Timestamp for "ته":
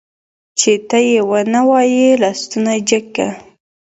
0.89-0.97